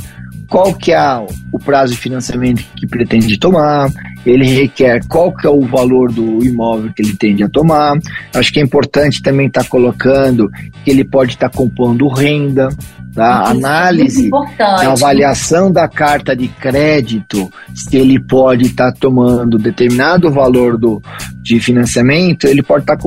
[0.48, 3.88] qual que é o prazo de financiamento que pretende tomar,
[4.24, 7.98] ele requer qual que é o valor do imóvel que ele tende a tomar.
[8.34, 10.50] Acho que é importante também estar tá colocando
[10.84, 12.68] que ele pode estar tá compondo renda,
[13.14, 13.42] tá?
[13.42, 19.58] Isso Análise, é a avaliação da carta de crédito, se ele pode estar tá tomando
[19.58, 21.02] determinado valor do,
[21.42, 23.02] de financiamento, ele pode estar tá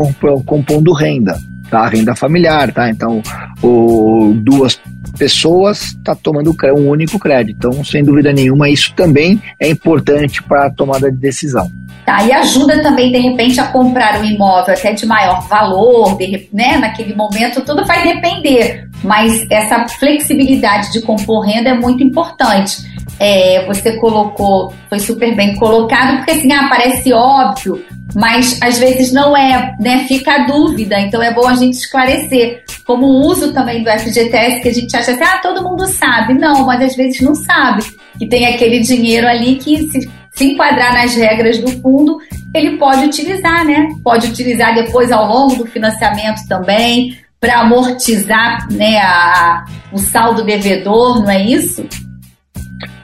[0.45, 1.37] compondo renda
[1.73, 1.87] tá?
[1.87, 2.87] Renda familiar, tá?
[2.87, 3.19] Então,
[3.63, 4.79] o, duas
[5.17, 7.55] pessoas está tomando um único crédito.
[7.57, 11.71] Então, sem dúvida nenhuma, isso também é importante para a tomada de decisão.
[12.05, 16.49] Tá, e ajuda também, de repente, a comprar um imóvel até de maior valor, de,
[16.51, 16.77] né?
[16.77, 18.89] Naquele momento, tudo vai depender.
[19.01, 22.91] Mas essa flexibilidade de compor renda é muito importante.
[23.19, 27.83] É, você colocou, foi super bem colocado, porque assim, ah, parece óbvio,
[28.15, 30.05] mas às vezes não é, né?
[30.07, 32.63] Fica a dúvida, então é bom a gente esclarecer.
[32.85, 36.33] Como o uso também do FGTS, que a gente acha assim, ah, todo mundo sabe.
[36.33, 37.83] Não, mas às vezes não sabe.
[38.19, 42.17] Que tem aquele dinheiro ali que se, se enquadrar nas regras do fundo,
[42.53, 43.87] ele pode utilizar, né?
[44.03, 51.21] Pode utilizar depois ao longo do financiamento também, para amortizar né, a, o saldo devedor,
[51.21, 51.85] não é isso?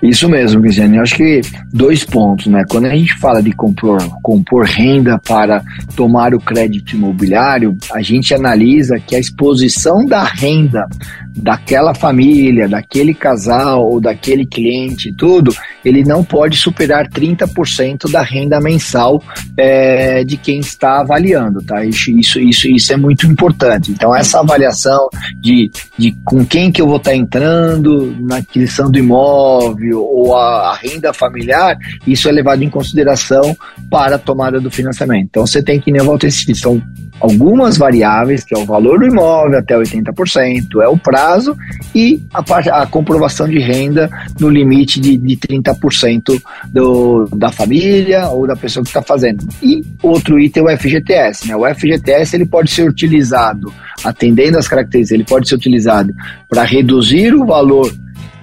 [0.01, 0.95] Isso mesmo, Cristiane.
[0.95, 1.41] Eu acho que
[1.73, 2.63] dois pontos, né?
[2.69, 5.62] Quando a gente fala de compor, compor renda para
[5.95, 10.88] tomar o crédito imobiliário, a gente analisa que a exposição da renda
[11.35, 18.59] daquela família, daquele casal ou daquele cliente, tudo, ele não pode superar 30% da renda
[18.59, 19.21] mensal
[19.57, 21.83] é, de quem está avaliando, tá?
[21.83, 23.91] Isso, isso, isso, isso é muito importante.
[23.91, 28.97] Então, essa avaliação de, de com quem que eu vou estar entrando na aquisição do
[28.97, 33.56] imóvel ou a, a renda familiar, isso é levado em consideração
[33.89, 35.28] para a tomada do financiamento.
[35.30, 36.82] Então, você tem que, né, volta esse são
[37.19, 41.56] algumas variáveis, que é o valor do imóvel até 80%, é o prazo
[41.93, 48.47] e a, a comprovação de renda no limite de, de 30% do, da família ou
[48.47, 49.45] da pessoa que está fazendo.
[49.62, 51.47] E outro item é o FGTS.
[51.47, 51.56] Né?
[51.56, 53.73] O FGTS ele pode ser utilizado,
[54.04, 56.13] atendendo às características, ele pode ser utilizado
[56.49, 57.91] para reduzir o valor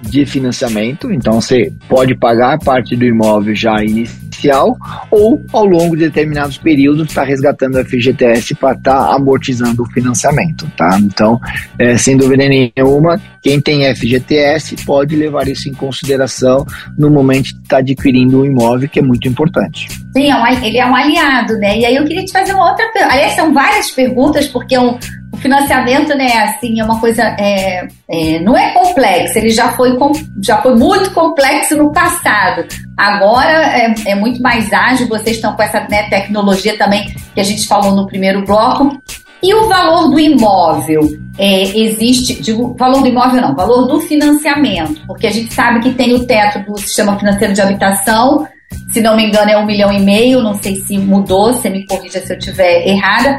[0.03, 4.77] de financiamento, então você pode pagar parte do imóvel já inicial
[5.11, 9.87] ou ao longo de determinados períodos está resgatando o FGTS para estar tá amortizando o
[9.87, 10.99] financiamento, tá?
[11.01, 11.41] Então,
[11.79, 16.65] é, sem dúvida nenhuma, quem tem FGTS pode levar isso em consideração
[16.99, 19.89] no momento de estar tá adquirindo um imóvel, que é muito importante.
[20.13, 21.79] Sim, é ele é um aliado, né?
[21.79, 23.15] E aí eu queria te fazer uma outra pergunta.
[23.15, 24.99] Aliás, são várias perguntas, porque é um,
[25.37, 29.97] o financiamento, né, assim, é uma coisa, é, é, não é complexo, ele já foi,
[30.43, 32.65] já foi muito complexo no passado.
[32.97, 37.45] Agora é, é muito mais ágil, vocês estão com essa né, tecnologia também que a
[37.45, 38.99] gente falou no primeiro bloco.
[39.43, 41.03] E o valor do imóvel?
[41.39, 45.93] É, existe, digo, valor do imóvel não, valor do financiamento, porque a gente sabe que
[45.93, 48.49] tem o teto do sistema financeiro de habitação,
[48.91, 51.87] se não me engano é um milhão e meio, não sei se mudou, você me
[51.87, 53.39] corrija se eu estiver errada,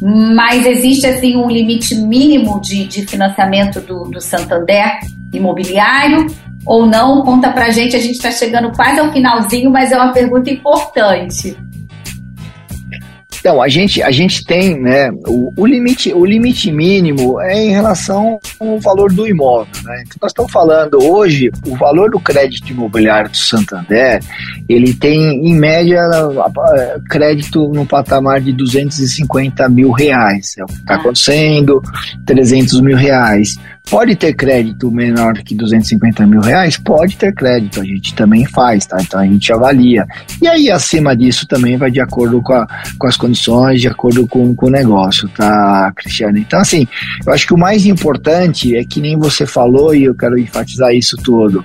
[0.00, 4.98] mas existe assim um limite mínimo de, de financiamento do, do Santander
[5.32, 6.26] imobiliário
[6.64, 7.22] ou não?
[7.22, 11.56] Conta pra gente, a gente está chegando quase ao finalzinho, mas é uma pergunta importante.
[13.42, 17.70] Então, a gente, a gente tem, né, o, o, limite, o limite mínimo é em
[17.70, 20.04] relação ao valor do imóvel, né?
[20.06, 24.22] Então, nós estamos falando hoje, o valor do crédito imobiliário do Santander,
[24.68, 26.00] ele tem, em média,
[27.10, 30.98] crédito no patamar de 250 mil reais, é o que está ah.
[30.98, 31.82] acontecendo,
[32.24, 33.58] 300 mil reais.
[33.90, 36.78] Pode ter crédito menor que 250 mil reais?
[36.78, 38.96] Pode ter crédito, a gente também faz, tá?
[39.00, 40.06] Então a gente avalia.
[40.40, 42.66] E aí, acima disso, também vai de acordo com, a,
[42.98, 46.38] com as condições, de acordo com, com o negócio, tá, Cristiano?
[46.38, 46.86] Então, assim,
[47.26, 50.92] eu acho que o mais importante é que nem você falou, e eu quero enfatizar
[50.94, 51.64] isso tudo.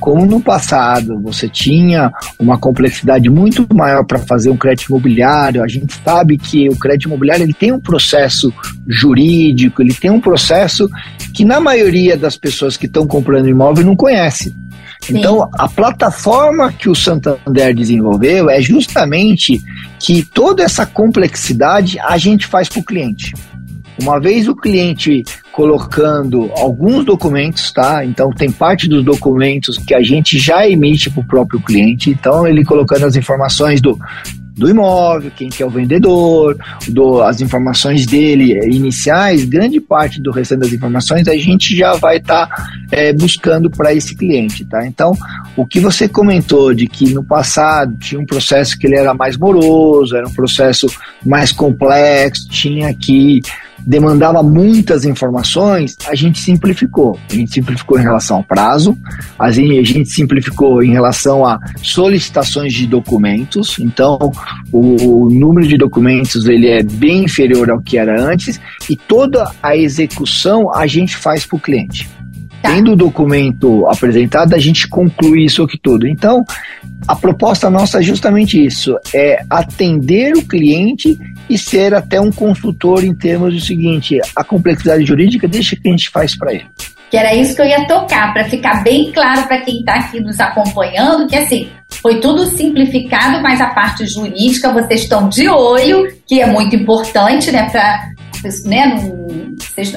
[0.00, 5.68] Como no passado você tinha uma complexidade muito maior para fazer um crédito imobiliário, a
[5.68, 8.52] gente sabe que o crédito imobiliário ele tem um processo
[8.86, 10.88] jurídico, ele tem um processo
[11.34, 14.54] que, na maioria das pessoas que estão comprando imóvel não conhece.
[15.00, 15.18] Sim.
[15.18, 19.62] Então, a plataforma que o Santander desenvolveu é justamente
[20.00, 23.32] que toda essa complexidade a gente faz para o cliente.
[24.00, 28.04] Uma vez o cliente colocando alguns documentos, tá?
[28.04, 32.10] Então tem parte dos documentos que a gente já emite para o próprio cliente.
[32.10, 33.98] Então ele colocando as informações do
[34.58, 36.56] do imóvel, quem que é o vendedor,
[36.88, 42.16] do, as informações dele iniciais, grande parte do restante das informações a gente já vai
[42.16, 44.84] estar tá, é, buscando para esse cliente, tá?
[44.86, 45.16] Então,
[45.56, 49.36] o que você comentou de que no passado tinha um processo que ele era mais
[49.36, 50.86] moroso, era um processo
[51.24, 53.40] mais complexo, tinha que
[53.86, 57.18] demandava muitas informações, a gente simplificou.
[57.30, 58.96] A gente simplificou em relação ao prazo,
[59.38, 63.78] a gente simplificou em relação a solicitações de documentos.
[63.78, 64.18] Então,
[64.72, 69.76] o número de documentos ele é bem inferior ao que era antes e toda a
[69.76, 72.17] execução a gente faz para o cliente.
[72.62, 72.70] Tá.
[72.70, 76.08] Tendo o documento apresentado, a gente conclui isso aqui tudo.
[76.08, 76.44] Então,
[77.06, 81.16] a proposta nossa é justamente isso: é atender o cliente
[81.48, 85.90] e ser até um consultor em termos do seguinte: a complexidade jurídica deixa que a
[85.90, 86.66] gente faz para ele.
[87.10, 90.20] Que era isso que eu ia tocar, para ficar bem claro para quem está aqui
[90.20, 96.06] nos acompanhando, que assim, foi tudo simplificado, mas a parte jurídica vocês estão de olho,
[96.26, 98.10] que é muito importante, né, para
[98.64, 98.94] né,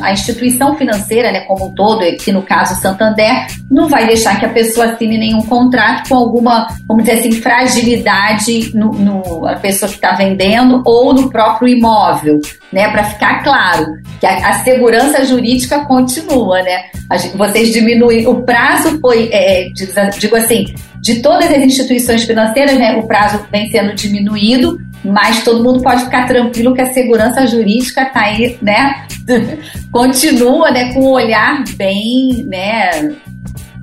[0.02, 4.46] a instituição financeira, né, como um todo, que no caso Santander, não vai deixar que
[4.46, 9.90] a pessoa assine nenhum contrato com alguma, vamos dizer assim, fragilidade no, no a pessoa
[9.90, 12.40] que está vendendo ou no próprio imóvel,
[12.72, 13.86] né, para ficar claro
[14.20, 16.86] que a, a, segurança jurídica continua, né.
[17.10, 19.70] A, vocês diminuem, o prazo foi, é,
[20.18, 20.66] digo assim,
[21.02, 26.04] de todas as instituições financeiras, né, o prazo vem sendo diminuído, mas todo mundo pode
[26.04, 29.06] ficar tranquilo que a segurança jurídica está aí, né?
[29.92, 33.16] Continua, né, com um olhar bem, né,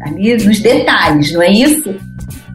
[0.02, 1.94] ali nos detalhes, não é isso?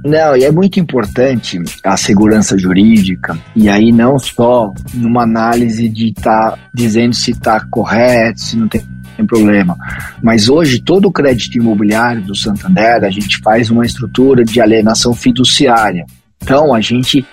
[0.06, 6.10] Não, e é muito importante a segurança jurídica, e aí não só numa análise de
[6.10, 8.82] estar tá dizendo se está correto, se não tem
[9.16, 9.78] tem problema.
[10.22, 15.14] Mas hoje, todo o crédito imobiliário do Santander, a gente faz uma estrutura de alienação
[15.14, 16.06] fiduciária.
[16.44, 17.26] Então, a gente,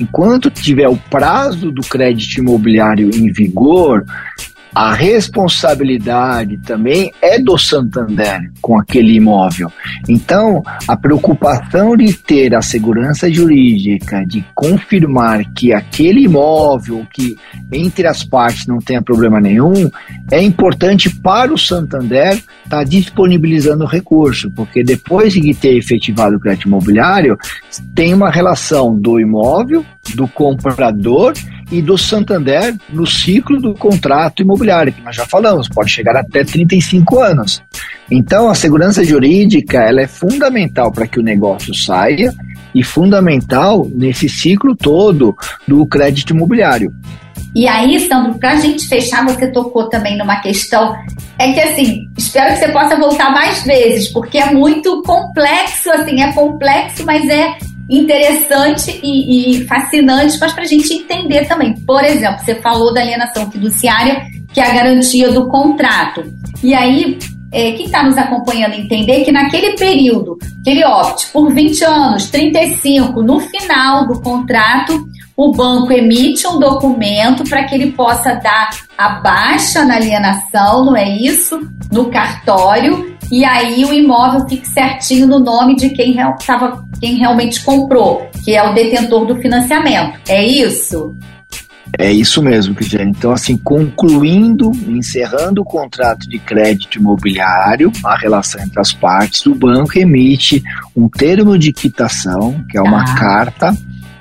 [0.00, 4.04] enquanto tiver o prazo do crédito imobiliário em vigor,
[4.76, 9.72] a responsabilidade também é do Santander com aquele imóvel.
[10.06, 17.38] Então, a preocupação de ter a segurança jurídica, de confirmar que aquele imóvel, que
[17.72, 19.90] entre as partes não tenha problema nenhum,
[20.30, 26.36] é importante para o Santander estar tá disponibilizando o recurso, porque depois de ter efetivado
[26.36, 27.38] o crédito imobiliário,
[27.94, 31.32] tem uma relação do imóvel, do comprador
[31.70, 36.44] e do Santander no ciclo do contrato imobiliário, que nós já falamos, pode chegar até
[36.44, 37.62] 35 anos.
[38.10, 42.32] Então, a segurança jurídica ela é fundamental para que o negócio saia
[42.74, 45.34] e fundamental nesse ciclo todo
[45.66, 46.92] do crédito imobiliário.
[47.54, 50.94] E aí, Sandro, para a gente fechar, você tocou também numa questão.
[51.38, 56.20] É que assim, espero que você possa voltar mais vezes, porque é muito complexo, assim,
[56.20, 57.56] é complexo, mas é
[57.88, 61.74] interessante e, e fascinante, mas para a gente entender também.
[61.86, 64.22] Por exemplo, você falou da alienação fiduciária,
[64.52, 66.24] que é a garantia do contrato.
[66.62, 67.18] E aí,
[67.52, 72.30] é, quem está nos acompanhando entender que naquele período que ele opte por 20 anos,
[72.30, 78.70] 35, no final do contrato, o banco emite um documento para que ele possa dar
[78.96, 81.60] a baixa na alienação, não é isso?
[81.92, 87.16] No cartório, e aí o imóvel fique certinho no nome de quem, real, tava, quem
[87.16, 90.18] realmente comprou, que é o detentor do financiamento.
[90.28, 91.16] É isso?
[91.98, 93.12] É isso mesmo, Cristiane.
[93.16, 99.54] Então, assim, concluindo, encerrando o contrato de crédito imobiliário, a relação entre as partes, o
[99.54, 100.62] banco emite
[100.94, 103.14] um termo de quitação, que é uma ah.
[103.14, 103.76] carta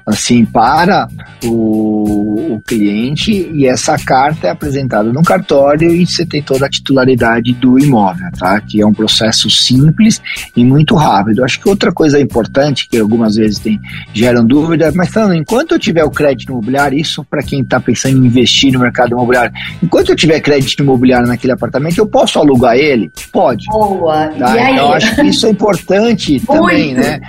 [0.06, 1.08] assim para
[1.43, 6.70] o, o, cliente e essa carta é apresentada no cartório e você tem toda a
[6.70, 8.62] titularidade do imóvel, tá?
[8.62, 10.22] Que é um processo simples
[10.56, 11.43] e muito rápido.
[11.43, 13.80] Acho que outra coisa importante que algumas vezes tem,
[14.14, 18.18] geram dúvida, mas falando, enquanto eu tiver o crédito imobiliário, isso para quem está pensando
[18.18, 19.51] em investir no mercado imobiliário,
[19.82, 23.12] enquanto eu tiver crédito imobiliário naquele apartamento, eu posso alugar ele?
[23.32, 23.66] Pode.
[23.68, 24.28] Boa.
[24.28, 24.72] Tá?
[24.72, 27.20] Então acho que isso é importante também, né?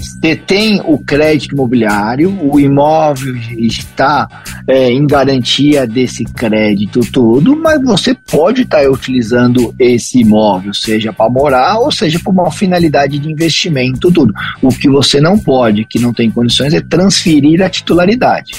[0.00, 4.26] Você tem o crédito imobiliário, o imóvel está
[4.66, 11.30] é, em garantia desse crédito todo, mas você pode estar utilizando esse imóvel, seja para
[11.30, 14.32] morar ou seja para uma finalidade de investimento, tudo.
[14.62, 18.52] O que você não pode, que não tem condições, é transferir a titularidade.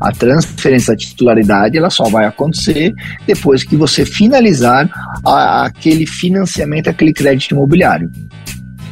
[0.00, 2.94] A transferência da titularidade ela só vai acontecer
[3.26, 4.88] depois que você finalizar
[5.24, 8.10] a, aquele financiamento, aquele crédito imobiliário.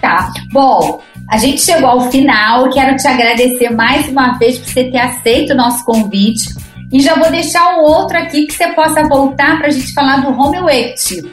[0.01, 0.31] Tá.
[0.53, 1.03] Bom,
[1.35, 2.71] a gente chegou ao final.
[2.71, 6.55] Quero te agradecer mais uma vez por você ter aceito o nosso convite.
[6.93, 10.19] E já vou deixar um outro aqui que você possa voltar para a gente falar
[10.19, 11.29] do Home Equity.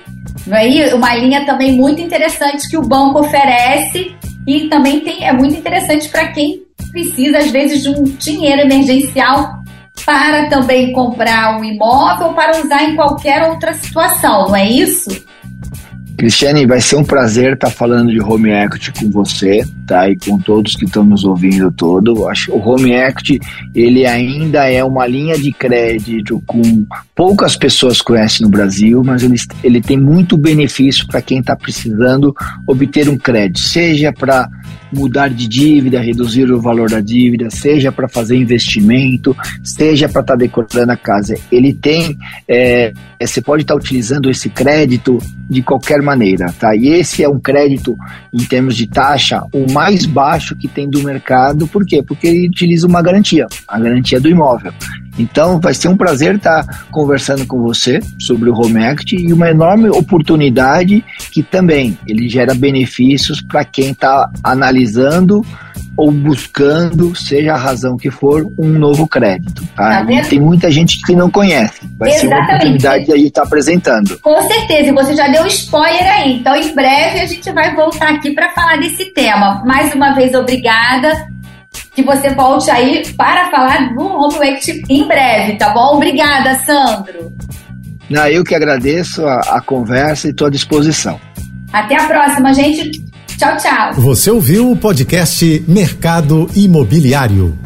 [0.48, 4.16] Não é uma linha também muito interessante que o banco oferece
[4.48, 9.62] e também tem, é muito interessante para quem precisa, às vezes, de um dinheiro emergencial
[10.04, 15.12] para também comprar um imóvel para usar em qualquer outra situação, não é isso?
[16.22, 20.08] Cristiane, vai ser um prazer estar falando de home equity com você, tá?
[20.08, 22.28] E com todos que estão nos ouvindo todo.
[22.30, 23.40] Acho o home equity
[23.74, 29.36] ele ainda é uma linha de crédito com poucas pessoas conhecem no Brasil, mas ele,
[29.64, 32.36] ele tem muito benefício para quem está precisando
[32.68, 34.48] obter um crédito, seja para
[34.94, 40.34] mudar de dívida, reduzir o valor da dívida, seja para fazer investimento, seja para estar
[40.34, 41.36] tá decorando a casa.
[41.52, 42.16] Ele tem,
[42.48, 45.18] é, você pode estar tá utilizando esse crédito
[45.52, 46.74] de qualquer maneira, tá?
[46.74, 47.98] E esse é um crédito
[48.32, 52.02] em termos de taxa o mais baixo que tem do mercado, por quê?
[52.02, 54.72] Porque ele utiliza uma garantia, a garantia do imóvel.
[55.18, 59.50] Então vai ser um prazer estar conversando com você sobre o Home Act e uma
[59.50, 65.46] enorme oportunidade que também ele gera benefícios para quem está analisando
[65.96, 69.64] ou buscando, seja a razão que for, um novo crédito.
[69.76, 70.04] Tá?
[70.04, 71.82] tá tem muita gente que não conhece.
[71.98, 72.20] Vai Exatamente.
[72.20, 74.18] ser uma oportunidade de a gente estar apresentando.
[74.20, 76.38] Com certeza, e você já deu spoiler aí.
[76.40, 79.64] Então, em breve, a gente vai voltar aqui para falar desse tema.
[79.66, 81.31] Mais uma vez, obrigada
[82.02, 85.96] que você volte aí para falar do Home Act em breve, tá bom?
[85.96, 87.32] Obrigada, Sandro.
[88.10, 91.20] Não, eu que agradeço a, a conversa e estou à disposição.
[91.72, 93.02] Até a próxima, gente.
[93.38, 93.94] Tchau, tchau.
[93.94, 97.58] Você ouviu o podcast Mercado Imobiliário.